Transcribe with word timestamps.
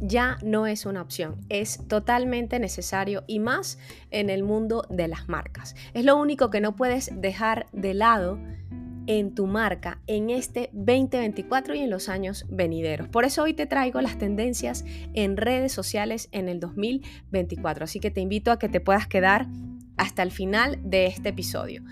ya 0.00 0.38
no 0.42 0.66
es 0.66 0.86
una 0.86 1.02
opción, 1.02 1.36
es 1.48 1.86
totalmente 1.88 2.58
necesario 2.58 3.24
y 3.26 3.38
más 3.38 3.78
en 4.10 4.30
el 4.30 4.42
mundo 4.42 4.84
de 4.90 5.08
las 5.08 5.28
marcas. 5.28 5.74
Es 5.94 6.04
lo 6.04 6.16
único 6.16 6.50
que 6.50 6.60
no 6.60 6.76
puedes 6.76 7.10
dejar 7.14 7.66
de 7.72 7.94
lado 7.94 8.38
en 9.06 9.34
tu 9.34 9.46
marca 9.46 10.00
en 10.06 10.30
este 10.30 10.70
2024 10.72 11.74
y 11.74 11.80
en 11.80 11.90
los 11.90 12.08
años 12.08 12.44
venideros. 12.48 13.08
Por 13.08 13.24
eso 13.24 13.44
hoy 13.44 13.54
te 13.54 13.66
traigo 13.66 14.00
las 14.00 14.18
tendencias 14.18 14.84
en 15.14 15.36
redes 15.36 15.72
sociales 15.72 16.28
en 16.32 16.48
el 16.48 16.58
2024. 16.60 17.84
Así 17.84 18.00
que 18.00 18.10
te 18.10 18.20
invito 18.20 18.50
a 18.50 18.58
que 18.58 18.68
te 18.68 18.80
puedas 18.80 19.06
quedar 19.06 19.46
hasta 19.96 20.22
el 20.22 20.32
final 20.32 20.80
de 20.82 21.06
este 21.06 21.30
episodio. 21.30 21.82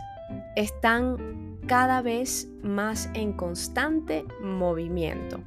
están 0.57 1.57
cada 1.67 2.01
vez 2.01 2.49
más 2.63 3.09
en 3.13 3.31
constante 3.31 4.25
movimiento. 4.41 5.39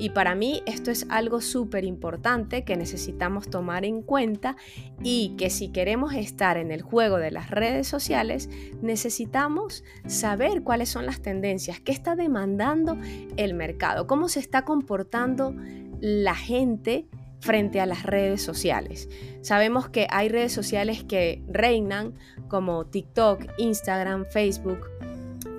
Y 0.00 0.10
para 0.10 0.34
mí 0.34 0.62
esto 0.64 0.90
es 0.90 1.06
algo 1.10 1.42
súper 1.42 1.84
importante 1.84 2.64
que 2.64 2.74
necesitamos 2.74 3.50
tomar 3.50 3.84
en 3.84 4.00
cuenta 4.00 4.56
y 5.02 5.34
que 5.36 5.50
si 5.50 5.68
queremos 5.68 6.14
estar 6.14 6.56
en 6.56 6.72
el 6.72 6.80
juego 6.80 7.18
de 7.18 7.30
las 7.30 7.50
redes 7.50 7.86
sociales, 7.86 8.48
necesitamos 8.80 9.84
saber 10.06 10.62
cuáles 10.62 10.88
son 10.88 11.04
las 11.04 11.20
tendencias, 11.20 11.80
qué 11.80 11.92
está 11.92 12.16
demandando 12.16 12.96
el 13.36 13.52
mercado, 13.52 14.06
cómo 14.06 14.30
se 14.30 14.40
está 14.40 14.64
comportando 14.64 15.54
la 16.00 16.34
gente 16.34 17.06
frente 17.40 17.78
a 17.78 17.86
las 17.86 18.04
redes 18.04 18.42
sociales. 18.42 19.10
Sabemos 19.42 19.90
que 19.90 20.06
hay 20.10 20.30
redes 20.30 20.52
sociales 20.52 21.04
que 21.04 21.42
reinan 21.46 22.14
como 22.48 22.86
TikTok, 22.86 23.44
Instagram, 23.58 24.24
Facebook, 24.24 24.86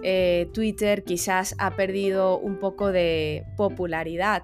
eh, 0.03 0.49
Twitter 0.53 1.03
quizás 1.03 1.55
ha 1.57 1.75
perdido 1.75 2.37
un 2.39 2.59
poco 2.59 2.91
de 2.91 3.45
popularidad 3.57 4.43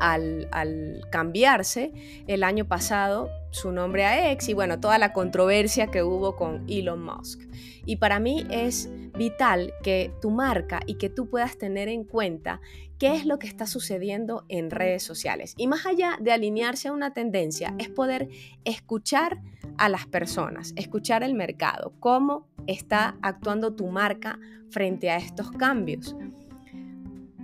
al, 0.00 1.06
cambiarse 1.10 1.92
el 2.26 2.42
año 2.42 2.66
pasado 2.66 3.30
su 3.50 3.72
nombre 3.72 4.04
a 4.04 4.32
X 4.32 4.48
y 4.48 4.54
bueno, 4.54 4.80
toda 4.80 4.98
la 4.98 5.12
controversia 5.12 5.86
que 5.88 6.02
hubo 6.02 6.36
con 6.36 6.64
Elon 6.68 7.02
Musk. 7.02 7.40
Y 7.86 7.96
para 7.96 8.18
mí 8.18 8.46
es 8.50 8.90
vital 9.16 9.72
que 9.82 10.12
tu 10.20 10.30
marca 10.30 10.80
y 10.86 10.94
que 10.94 11.08
tú 11.08 11.28
puedas 11.28 11.56
tener 11.56 11.88
en 11.88 12.04
cuenta 12.04 12.60
qué 12.98 13.14
es 13.14 13.26
lo 13.26 13.38
que 13.38 13.46
está 13.46 13.66
sucediendo 13.66 14.44
en 14.48 14.70
redes 14.70 15.02
sociales. 15.02 15.54
Y 15.56 15.66
más 15.66 15.86
allá 15.86 16.16
de 16.20 16.32
alinearse 16.32 16.88
a 16.88 16.92
una 16.92 17.12
tendencia, 17.12 17.74
es 17.78 17.88
poder 17.88 18.28
escuchar 18.64 19.40
a 19.78 19.88
las 19.88 20.06
personas, 20.06 20.72
escuchar 20.76 21.22
el 21.22 21.34
mercado, 21.34 21.92
cómo 22.00 22.46
está 22.66 23.16
actuando 23.22 23.74
tu 23.74 23.88
marca 23.88 24.38
frente 24.70 25.10
a 25.10 25.16
estos 25.16 25.50
cambios. 25.52 26.16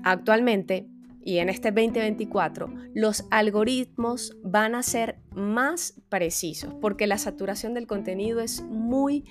Actualmente, 0.02 0.86
y 1.22 1.38
en 1.38 1.50
este 1.50 1.70
2024, 1.70 2.72
los 2.94 3.26
algoritmos 3.30 4.36
van 4.42 4.74
a 4.74 4.82
ser 4.82 5.18
más 5.32 6.00
precisos 6.08 6.74
porque 6.80 7.06
la 7.06 7.18
saturación 7.18 7.74
del 7.74 7.86
contenido 7.86 8.41
es 8.41 8.62
muy 8.62 9.24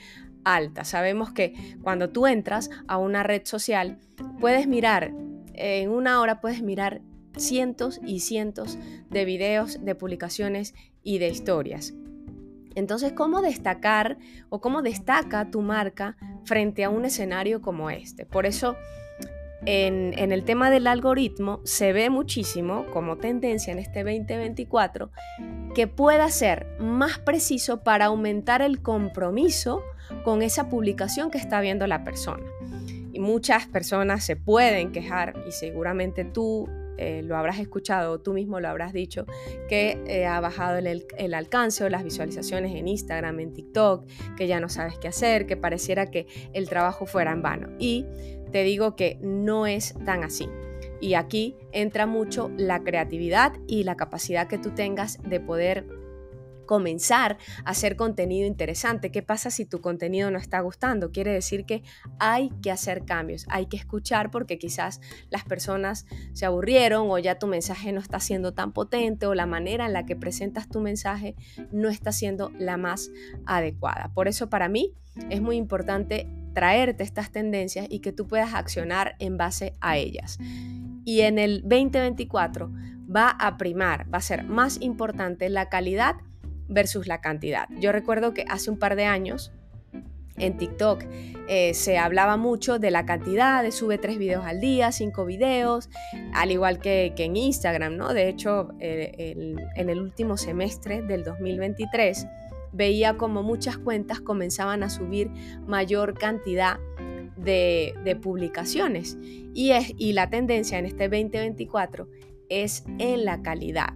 alta. 0.43 0.83
Sabemos 0.83 1.31
que 1.31 1.77
cuando 1.81 2.09
tú 2.09 2.27
entras 2.27 2.69
a 2.87 2.97
una 2.97 3.23
red 3.23 3.41
social, 3.45 3.99
puedes 4.39 4.67
mirar, 4.67 5.13
en 5.53 5.89
una 5.89 6.21
hora 6.21 6.41
puedes 6.41 6.61
mirar 6.61 7.01
cientos 7.37 7.99
y 8.05 8.19
cientos 8.19 8.77
de 9.09 9.25
videos, 9.25 9.83
de 9.83 9.95
publicaciones 9.95 10.73
y 11.03 11.19
de 11.19 11.29
historias. 11.29 11.93
Entonces, 12.75 13.13
¿cómo 13.13 13.41
destacar 13.41 14.17
o 14.49 14.61
cómo 14.61 14.81
destaca 14.81 15.49
tu 15.49 15.61
marca 15.61 16.17
frente 16.45 16.83
a 16.83 16.89
un 16.89 17.05
escenario 17.05 17.61
como 17.61 17.89
este? 17.89 18.25
Por 18.25 18.45
eso, 18.45 18.75
en, 19.65 20.31
el 20.31 20.43
tema 20.43 20.69
del 20.69 20.87
algoritmo 20.87 21.61
se 21.63 21.93
ve 21.93 22.09
muchísimo 22.09 22.85
como 22.91 23.17
tendencia 23.17 23.73
en 23.73 23.79
este 23.79 24.03
2024 24.03 25.11
que 25.75 25.87
pueda 25.87 26.29
ser 26.29 26.67
más 26.79 27.19
preciso 27.19 27.83
para 27.83 28.05
aumentar 28.05 28.61
el 28.61 28.81
compromiso 28.81 29.83
con 30.23 30.41
esa 30.41 30.69
publicación 30.69 31.29
que 31.29 31.37
está 31.37 31.61
viendo 31.61 31.87
la 31.87 32.03
persona. 32.03 32.45
Y 33.11 33.19
muchas 33.19 33.67
personas 33.67 34.23
se 34.23 34.35
pueden 34.35 34.91
quejar 34.91 35.35
y 35.47 35.51
seguramente 35.51 36.25
tú 36.25 36.67
eh, 36.97 37.21
lo 37.23 37.37
habrás 37.37 37.59
escuchado, 37.59 38.19
tú 38.19 38.33
mismo 38.33 38.59
lo 38.59 38.67
habrás 38.67 38.91
dicho, 38.91 39.25
que 39.69 40.01
eh, 40.05 40.25
ha 40.25 40.39
bajado 40.41 40.77
el, 40.79 41.05
el, 41.17 41.33
alcance 41.33 41.83
o 41.85 41.89
las 41.89 42.03
visualizaciones 42.03 42.75
en 42.75 42.89
Instagram, 42.89 43.39
en 43.39 43.53
TikTok, 43.53 44.05
que 44.35 44.47
ya 44.47 44.59
no 44.59 44.67
sabes 44.67 44.97
qué 44.99 45.07
hacer, 45.07 45.45
que 45.45 45.55
pareciera 45.55 46.11
que 46.11 46.27
el 46.51 46.67
trabajo 46.67 47.05
fuera 47.05 47.31
en 47.31 47.41
vano. 47.41 47.69
Y 47.79 48.05
te 48.51 48.63
digo 48.63 48.95
que 48.95 49.17
no 49.21 49.67
es 49.67 49.93
tan 50.05 50.23
así. 50.23 50.49
Y 51.01 51.13
aquí 51.13 51.55
entra 51.71 52.05
mucho 52.05 52.51
la 52.57 52.83
creatividad 52.83 53.53
y 53.67 53.83
la 53.83 53.95
capacidad 53.95 54.47
que 54.47 54.57
tú 54.57 54.71
tengas 54.71 55.17
de 55.23 55.39
poder 55.39 55.99
comenzar 56.69 57.39
a 57.65 57.71
hacer 57.71 57.95
contenido 57.95 58.45
interesante. 58.45 59.11
¿Qué 59.11 59.23
pasa 59.23 59.49
si 59.49 59.65
tu 59.65 59.81
contenido 59.81 60.29
no 60.29 60.37
está 60.37 60.59
gustando? 60.59 61.11
Quiere 61.11 61.33
decir 61.33 61.65
que 61.65 61.81
hay 62.19 62.51
que 62.61 62.69
hacer 62.69 63.05
cambios, 63.05 63.47
hay 63.49 63.65
que 63.65 63.75
escuchar 63.75 64.29
porque 64.29 64.59
quizás 64.59 65.01
las 65.31 65.43
personas 65.45 66.05
se 66.33 66.45
aburrieron 66.45 67.09
o 67.09 67.17
ya 67.17 67.39
tu 67.39 67.47
mensaje 67.47 67.91
no 67.91 67.99
está 67.99 68.19
siendo 68.19 68.53
tan 68.53 68.71
potente 68.71 69.25
o 69.25 69.33
la 69.33 69.47
manera 69.47 69.87
en 69.87 69.93
la 69.93 70.05
que 70.05 70.15
presentas 70.15 70.69
tu 70.69 70.79
mensaje 70.79 71.35
no 71.71 71.89
está 71.89 72.11
siendo 72.11 72.51
la 72.59 72.77
más 72.77 73.09
adecuada. 73.47 74.11
Por 74.13 74.27
eso 74.27 74.51
para 74.51 74.69
mí 74.69 74.93
es 75.31 75.41
muy 75.41 75.55
importante 75.55 76.27
traerte 76.59 77.03
estas 77.03 77.31
tendencias 77.31 77.87
y 77.89 77.99
que 77.99 78.11
tú 78.11 78.27
puedas 78.27 78.53
accionar 78.53 79.15
en 79.19 79.37
base 79.37 79.75
a 79.79 79.95
ellas. 79.95 80.37
Y 81.05 81.21
en 81.21 81.39
el 81.39 81.61
2024 81.61 82.69
va 83.15 83.29
a 83.29 83.55
primar, 83.55 84.13
va 84.13 84.17
a 84.17 84.21
ser 84.21 84.43
más 84.43 84.81
importante 84.81 85.47
la 85.47 85.69
calidad 85.69 86.17
versus 86.67 87.07
la 87.07 87.21
cantidad. 87.21 87.69
Yo 87.79 87.93
recuerdo 87.93 88.33
que 88.33 88.43
hace 88.49 88.69
un 88.69 88.77
par 88.77 88.97
de 88.97 89.05
años 89.05 89.53
en 90.35 90.57
TikTok 90.57 91.05
eh, 91.47 91.73
se 91.73 91.97
hablaba 91.97 92.35
mucho 92.35 92.77
de 92.77 92.91
la 92.91 93.05
cantidad, 93.05 93.63
de 93.63 93.71
sube 93.71 93.97
tres 93.97 94.17
videos 94.17 94.43
al 94.45 94.59
día, 94.59 94.91
cinco 94.91 95.23
videos, 95.23 95.89
al 96.33 96.51
igual 96.51 96.79
que, 96.79 97.13
en 97.15 97.37
Instagram, 97.37 97.95
¿no? 97.95 98.13
De 98.13 98.27
hecho, 98.27 98.73
eh, 98.81 99.45
en 99.77 99.89
el 99.89 100.01
último 100.01 100.35
semestre 100.35 101.03
del 101.03 101.23
2023 101.23 102.27
veía 102.71 103.17
como 103.17 103.43
muchas 103.43 103.77
cuentas 103.77 104.19
comenzaban 104.21 104.83
a 104.83 104.89
subir 104.89 105.31
mayor 105.67 106.13
cantidad 106.13 106.79
de, 107.35 108.17
publicaciones 108.21 109.17
y, 109.53 109.71
es, 109.71 109.93
y 109.97 110.13
la 110.13 110.29
tendencia 110.29 110.77
en 110.77 110.85
este 110.85 111.09
2024 111.09 112.07
es 112.49 112.83
en 112.97 113.25
la 113.25 113.41
calidad. 113.41 113.93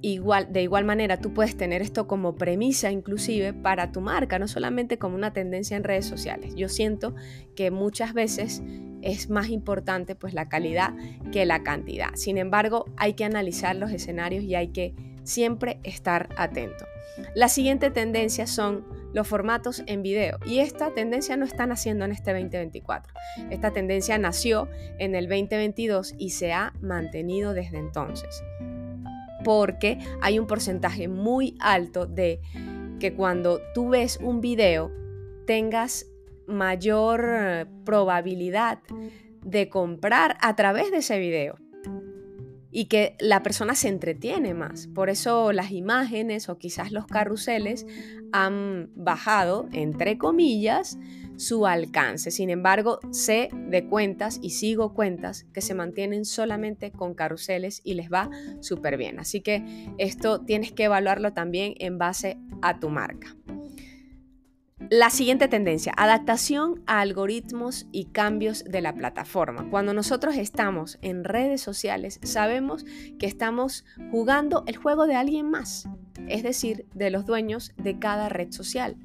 Igual, 0.00 0.52
de 0.52 0.62
igual 0.62 0.84
manera, 0.84 1.18
tú 1.18 1.32
puedes 1.32 1.56
tener 1.56 1.80
esto 1.80 2.06
como 2.06 2.34
premisa 2.34 2.90
inclusive 2.90 3.54
para 3.54 3.90
tu 3.90 4.02
marca, 4.02 4.38
no 4.38 4.48
solamente 4.48 4.98
como 4.98 5.14
una 5.14 5.32
tendencia 5.32 5.78
en 5.78 5.84
redes 5.84 6.04
sociales. 6.04 6.54
Yo 6.54 6.68
siento 6.68 7.14
que 7.54 7.70
muchas 7.70 8.12
veces 8.12 8.62
es 9.00 9.30
más 9.30 9.48
importante 9.48 10.14
pues 10.14 10.34
la 10.34 10.48
calidad 10.48 10.94
que 11.32 11.46
la 11.46 11.62
cantidad. 11.62 12.10
Sin 12.16 12.36
embargo, 12.36 12.84
hay 12.98 13.14
que 13.14 13.24
analizar 13.24 13.76
los 13.76 13.92
escenarios 13.92 14.44
y 14.44 14.54
hay 14.54 14.68
que 14.68 14.94
siempre 15.24 15.80
estar 15.82 16.28
atento. 16.36 16.86
La 17.34 17.48
siguiente 17.48 17.90
tendencia 17.90 18.46
son 18.46 18.84
los 19.12 19.28
formatos 19.28 19.82
en 19.86 20.02
video 20.02 20.38
y 20.44 20.58
esta 20.58 20.92
tendencia 20.92 21.36
no 21.36 21.44
está 21.44 21.66
naciendo 21.66 22.04
en 22.04 22.12
este 22.12 22.32
2024. 22.32 23.12
Esta 23.50 23.72
tendencia 23.72 24.18
nació 24.18 24.68
en 24.98 25.14
el 25.14 25.28
2022 25.28 26.14
y 26.18 26.30
se 26.30 26.52
ha 26.52 26.72
mantenido 26.80 27.54
desde 27.54 27.78
entonces 27.78 28.42
porque 29.44 29.98
hay 30.20 30.38
un 30.38 30.46
porcentaje 30.46 31.06
muy 31.06 31.56
alto 31.60 32.06
de 32.06 32.40
que 32.98 33.14
cuando 33.14 33.60
tú 33.74 33.90
ves 33.90 34.18
un 34.20 34.40
video 34.40 34.90
tengas 35.46 36.06
mayor 36.46 37.68
probabilidad 37.84 38.80
de 39.42 39.68
comprar 39.68 40.36
a 40.40 40.56
través 40.56 40.90
de 40.90 40.98
ese 40.98 41.18
video 41.18 41.56
y 42.74 42.86
que 42.86 43.16
la 43.20 43.44
persona 43.44 43.76
se 43.76 43.88
entretiene 43.88 44.52
más. 44.52 44.88
Por 44.88 45.08
eso 45.08 45.52
las 45.52 45.70
imágenes 45.70 46.48
o 46.48 46.58
quizás 46.58 46.90
los 46.90 47.06
carruseles 47.06 47.86
han 48.32 48.90
bajado, 48.96 49.68
entre 49.72 50.18
comillas, 50.18 50.98
su 51.36 51.68
alcance. 51.68 52.32
Sin 52.32 52.50
embargo, 52.50 52.98
sé 53.12 53.48
de 53.68 53.86
cuentas 53.86 54.40
y 54.42 54.50
sigo 54.50 54.92
cuentas 54.92 55.46
que 55.54 55.60
se 55.60 55.74
mantienen 55.74 56.24
solamente 56.24 56.90
con 56.90 57.14
carruseles 57.14 57.80
y 57.84 57.94
les 57.94 58.12
va 58.12 58.28
súper 58.60 58.96
bien. 58.96 59.20
Así 59.20 59.40
que 59.40 59.88
esto 59.98 60.40
tienes 60.40 60.72
que 60.72 60.84
evaluarlo 60.84 61.32
también 61.32 61.74
en 61.78 61.96
base 61.96 62.38
a 62.60 62.80
tu 62.80 62.90
marca. 62.90 63.36
La 64.90 65.08
siguiente 65.08 65.48
tendencia, 65.48 65.94
adaptación 65.96 66.82
a 66.86 67.00
algoritmos 67.00 67.86
y 67.90 68.06
cambios 68.06 68.64
de 68.64 68.82
la 68.82 68.94
plataforma. 68.94 69.68
Cuando 69.70 69.94
nosotros 69.94 70.36
estamos 70.36 70.98
en 71.00 71.24
redes 71.24 71.62
sociales, 71.62 72.20
sabemos 72.22 72.84
que 73.18 73.26
estamos 73.26 73.84
jugando 74.10 74.62
el 74.66 74.76
juego 74.76 75.06
de 75.06 75.14
alguien 75.14 75.50
más, 75.50 75.88
es 76.28 76.42
decir, 76.42 76.86
de 76.94 77.10
los 77.10 77.24
dueños 77.24 77.72
de 77.76 77.98
cada 77.98 78.28
red 78.28 78.52
social. 78.52 78.96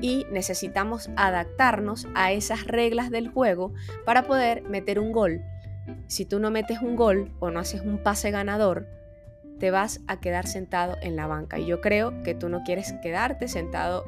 Y 0.00 0.26
necesitamos 0.30 1.10
adaptarnos 1.16 2.08
a 2.14 2.32
esas 2.32 2.64
reglas 2.64 3.10
del 3.10 3.28
juego 3.28 3.74
para 4.06 4.26
poder 4.26 4.62
meter 4.62 4.98
un 4.98 5.12
gol. 5.12 5.42
Si 6.06 6.24
tú 6.24 6.40
no 6.40 6.50
metes 6.50 6.80
un 6.80 6.96
gol 6.96 7.30
o 7.40 7.50
no 7.50 7.60
haces 7.60 7.82
un 7.82 8.02
pase 8.02 8.30
ganador, 8.30 8.88
te 9.58 9.70
vas 9.70 10.00
a 10.06 10.20
quedar 10.20 10.46
sentado 10.46 10.96
en 11.02 11.16
la 11.16 11.26
banca. 11.26 11.58
Y 11.58 11.66
yo 11.66 11.80
creo 11.80 12.22
que 12.22 12.34
tú 12.34 12.48
no 12.48 12.62
quieres 12.62 12.94
quedarte 13.02 13.48
sentado 13.48 14.04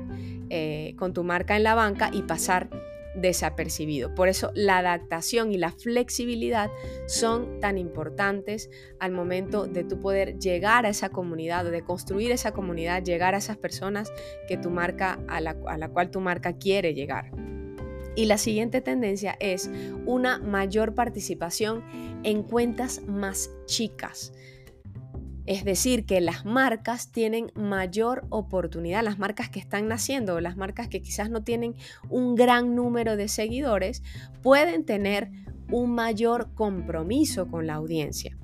eh, 0.51 0.95
con 0.97 1.13
tu 1.13 1.25
marca 1.25 1.57
en 1.57 1.63
la 1.63 1.75
banca 1.75 2.11
y 2.13 2.23
pasar 2.23 2.69
desapercibido. 3.15 4.15
Por 4.15 4.29
eso 4.29 4.53
la 4.55 4.79
adaptación 4.79 5.53
y 5.53 5.59
la 5.59 5.73
flexibilidad 5.73 6.71
son 7.07 7.61
tan 7.61 7.79
importantes 7.79 8.71
al 9.01 9.13
momento 9.13 9.67
de 9.67 9.85
tu 9.85 9.99
poder 10.01 10.39
llegar 10.39 10.87
a 10.87 10.91
esa 10.91 11.11
comunidad 11.11 11.67
o 11.67 11.71
de 11.71 11.83
construir 11.83 12.31
esa 12.31 12.53
comunidad, 12.53 13.03
llegar 13.03 13.35
a 13.35 13.39
esas 13.39 13.57
personas 13.57 14.13
que 14.47 14.57
tu 14.57 14.71
marca 14.71 15.19
a 15.29 15.41
la, 15.41 15.57
a 15.67 15.79
la 15.79 15.89
cual 15.89 16.11
tu 16.11 16.21
marca 16.21 16.59
quiere 16.59 16.95
llegar. 16.95 17.31
Y 18.15 18.27
la 18.27 18.39
siguiente 18.39 18.81
tendencia 18.81 19.37
es 19.39 19.71
una 20.05 20.39
mayor 20.39 20.95
participación 20.95 21.85
en 22.25 22.43
cuentas 22.43 23.03
más 23.07 23.51
chicas. 23.67 24.33
Es 25.49 25.65
decir, 25.65 26.05
que 26.05 26.21
las 26.21 26.45
marcas 26.45 27.11
tienen 27.11 27.51
mayor 27.55 28.27
oportunidad, 28.29 29.03
las 29.03 29.19
marcas 29.19 29.49
que 29.49 29.59
están 29.59 29.89
naciendo, 29.89 30.43
las 30.43 30.59
marcas 30.59 30.89
que 30.89 31.01
quizás 31.01 31.31
no 31.31 31.43
tienen 31.43 31.75
un 32.11 32.35
gran 32.35 32.75
número 32.75 33.17
de 33.17 33.29
seguidores, 33.29 34.03
pueden 34.43 34.85
tener 34.85 35.31
un 35.73 35.95
mayor 35.95 36.53
compromiso 36.53 37.49
con 37.49 37.67
la 37.67 37.77
audiencia. 37.77 38.37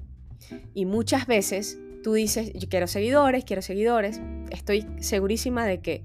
Y 0.72 0.86
muchas 0.86 1.26
veces 1.26 1.78
tú 2.02 2.14
dices, 2.14 2.54
yo 2.54 2.70
quiero 2.70 2.86
seguidores, 2.86 3.44
quiero 3.44 3.60
seguidores, 3.60 4.22
estoy 4.50 4.86
segurísima 4.98 5.66
de 5.66 5.80
que 5.80 6.04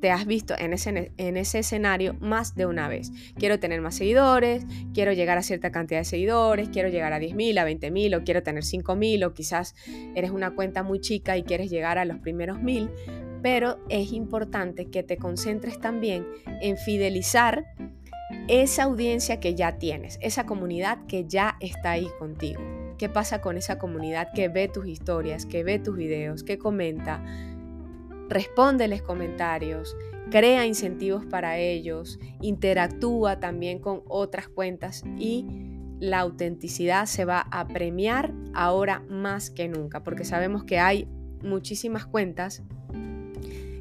te 0.00 0.10
has 0.10 0.26
visto 0.26 0.54
en 0.58 0.72
ese, 0.72 1.12
en 1.16 1.36
ese 1.36 1.60
escenario 1.60 2.14
más 2.20 2.54
de 2.54 2.66
una 2.66 2.88
vez. 2.88 3.10
Quiero 3.36 3.58
tener 3.58 3.80
más 3.80 3.96
seguidores, 3.96 4.64
quiero 4.94 5.12
llegar 5.12 5.38
a 5.38 5.42
cierta 5.42 5.70
cantidad 5.72 6.00
de 6.00 6.04
seguidores, 6.04 6.68
quiero 6.68 6.88
llegar 6.88 7.12
a 7.12 7.18
10.000, 7.18 7.58
a 7.58 7.68
20.000 7.68 8.20
o 8.20 8.24
quiero 8.24 8.42
tener 8.42 8.62
5.000 8.62 9.26
o 9.26 9.34
quizás 9.34 9.74
eres 10.14 10.30
una 10.30 10.54
cuenta 10.54 10.82
muy 10.82 11.00
chica 11.00 11.36
y 11.36 11.42
quieres 11.42 11.70
llegar 11.70 11.98
a 11.98 12.04
los 12.04 12.18
primeros 12.18 12.58
1.000, 12.58 12.90
pero 13.42 13.78
es 13.88 14.12
importante 14.12 14.86
que 14.86 15.02
te 15.02 15.16
concentres 15.16 15.80
también 15.80 16.26
en 16.60 16.76
fidelizar 16.76 17.66
esa 18.46 18.84
audiencia 18.84 19.40
que 19.40 19.54
ya 19.54 19.78
tienes, 19.78 20.18
esa 20.22 20.46
comunidad 20.46 21.06
que 21.06 21.26
ya 21.26 21.56
está 21.60 21.92
ahí 21.92 22.08
contigo. 22.18 22.60
¿Qué 22.98 23.08
pasa 23.08 23.40
con 23.40 23.56
esa 23.56 23.78
comunidad 23.78 24.32
que 24.34 24.48
ve 24.48 24.68
tus 24.68 24.86
historias, 24.86 25.46
que 25.46 25.62
ve 25.62 25.78
tus 25.78 25.96
videos, 25.96 26.42
que 26.42 26.58
comenta? 26.58 27.22
Respóndeles 28.28 29.02
comentarios, 29.02 29.96
crea 30.30 30.66
incentivos 30.66 31.24
para 31.24 31.58
ellos, 31.58 32.18
interactúa 32.40 33.40
también 33.40 33.78
con 33.78 34.02
otras 34.08 34.48
cuentas 34.48 35.02
y 35.18 35.46
la 36.00 36.20
autenticidad 36.20 37.06
se 37.06 37.24
va 37.24 37.40
a 37.50 37.66
premiar 37.66 38.32
ahora 38.54 39.00
más 39.08 39.50
que 39.50 39.68
nunca, 39.68 40.04
porque 40.04 40.24
sabemos 40.24 40.64
que 40.64 40.78
hay 40.78 41.08
muchísimas 41.42 42.06
cuentas 42.06 42.62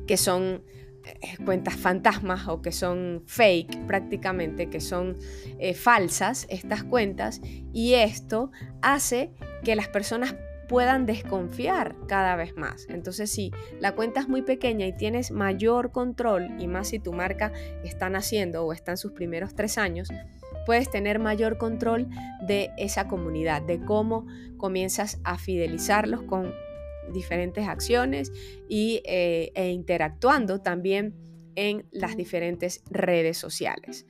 que 0.08 0.18
son 0.18 0.64
eh, 1.04 1.38
cuentas 1.46 1.76
fantasmas 1.76 2.48
o 2.48 2.62
que 2.62 2.72
son 2.72 3.24
fake 3.26 3.86
prácticamente, 3.86 4.70
que 4.70 4.82
son 4.82 5.18
eh, 5.60 5.74
falsas 5.74 6.48
estas 6.50 6.84
cuentas 6.84 7.42
y 7.74 7.94
esto 7.94 8.52
hace 8.82 9.32
que 9.64 9.76
las 9.76 9.88
personas 9.88 10.36
puedan 10.68 11.06
desconfiar 11.06 11.96
cada 12.08 12.36
vez 12.36 12.56
más. 12.56 12.88
Entonces, 12.90 13.32
si 13.32 13.52
la 13.80 13.96
cuenta 13.96 14.20
es 14.20 14.28
muy 14.28 14.42
pequeña 14.42 14.86
y 14.86 14.96
tienes 14.96 15.32
mayor 15.32 15.92
control, 15.92 16.50
y 16.60 16.68
más 16.68 16.90
si 16.90 17.00
tu 17.00 17.14
marca 17.14 17.52
está 17.84 18.10
naciendo 18.10 18.66
o 18.66 18.74
está 18.74 18.92
en 18.92 18.98
sus 18.98 19.12
primeros 19.14 19.56
tres 19.56 19.78
años, 19.78 20.10
puedes 20.66 20.90
tener 20.90 21.20
mayor 21.20 21.58
control 21.58 22.08
de 22.46 22.72
esa 22.78 23.08
comunidad, 23.08 23.62
de 23.62 23.80
cómo 23.80 24.28
comienzas 24.58 25.20
a 25.24 25.38
fidelizarlos 25.38 26.24
con 26.24 26.54
diferentes 27.14 27.68
acciones 27.68 28.34
y, 28.68 29.02
eh, 29.06 29.52
e 29.56 29.70
interactuando 29.70 30.62
también 30.62 31.16
en 31.56 31.88
las 31.92 32.18
diferentes 32.18 32.84
redes 32.90 33.38
sociales. 33.38 34.06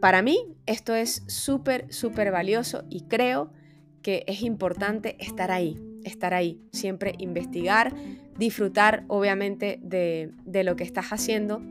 Para 0.00 0.22
mí 0.22 0.56
esto 0.66 0.94
es 0.94 1.22
súper, 1.28 1.86
súper 1.92 2.32
valioso 2.32 2.84
y 2.90 3.02
creo 3.02 3.52
que 4.02 4.24
es 4.26 4.42
importante 4.42 5.16
estar 5.18 5.50
ahí, 5.50 5.80
estar 6.04 6.34
ahí, 6.34 6.60
siempre 6.72 7.14
investigar, 7.18 7.94
disfrutar 8.38 9.04
obviamente 9.08 9.78
de, 9.82 10.32
lo 10.64 10.76
que 10.76 10.84
estás 10.84 11.12
haciendo, 11.12 11.62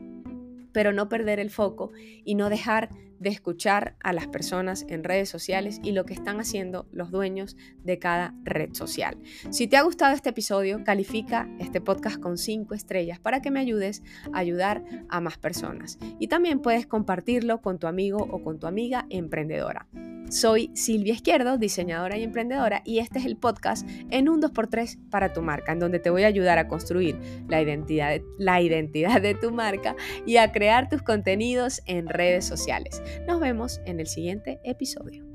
pero 0.72 0.92
no 0.92 1.08
perder 1.08 1.38
el 1.38 1.50
foco 1.50 1.92
y 2.24 2.34
no 2.34 2.48
dejar 2.48 2.90
de 3.18 3.30
escuchar 3.30 3.94
a 4.02 4.12
las 4.12 4.26
personas 4.26 4.84
en 4.88 5.04
redes 5.04 5.28
sociales 5.28 5.80
y 5.84 5.92
lo 5.92 6.04
que 6.04 6.14
están 6.14 6.40
haciendo 6.40 6.88
los 6.90 7.12
dueños 7.12 7.56
de 7.84 8.00
cada 8.00 8.34
red 8.42 8.74
social. 8.74 9.16
Si 9.50 9.68
te 9.68 9.76
ha 9.76 9.82
gustado 9.82 10.12
este 10.12 10.30
episodio, 10.30 10.82
califica 10.82 11.48
este 11.60 11.80
podcast 11.80 12.18
con 12.18 12.36
5 12.36 12.74
estrellas 12.74 13.20
para 13.20 13.40
que 13.40 13.52
me 13.52 13.60
ayudes 13.60 14.02
a 14.32 14.38
ayudar 14.38 14.82
a 15.08 15.20
más 15.20 15.38
personas. 15.38 15.98
Y 16.18 16.26
también 16.26 16.60
puedes 16.60 16.86
compartirlo 16.86 17.60
con 17.60 17.78
tu 17.78 17.86
amigo 17.86 18.18
o 18.18 18.42
con 18.42 18.58
tu 18.58 18.66
amiga 18.66 19.06
emprendedora. 19.08 19.86
Soy 20.32 20.70
Silvia 20.72 21.12
Izquierdo, 21.12 21.58
diseñadora 21.58 22.16
y 22.16 22.22
emprendedora, 22.22 22.80
y 22.86 23.00
este 23.00 23.18
es 23.18 23.26
el 23.26 23.36
podcast 23.36 23.86
en 24.08 24.30
un 24.30 24.40
2x3 24.40 25.10
para 25.10 25.34
tu 25.34 25.42
marca, 25.42 25.72
en 25.72 25.78
donde 25.78 25.98
te 25.98 26.08
voy 26.08 26.22
a 26.22 26.28
ayudar 26.28 26.56
a 26.56 26.68
construir 26.68 27.18
la 27.48 27.60
identidad, 27.60 28.18
la 28.38 28.62
identidad 28.62 29.20
de 29.20 29.34
tu 29.34 29.52
marca 29.52 29.94
y 30.24 30.38
a 30.38 30.50
crear 30.50 30.88
tus 30.88 31.02
contenidos 31.02 31.82
en 31.84 32.08
redes 32.08 32.46
sociales. 32.46 33.02
Nos 33.28 33.40
vemos 33.40 33.82
en 33.84 34.00
el 34.00 34.06
siguiente 34.06 34.58
episodio. 34.64 35.31